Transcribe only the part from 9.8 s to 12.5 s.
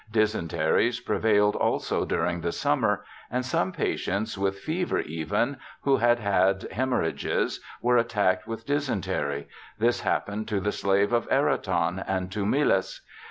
happened to the slave of Eraton, and to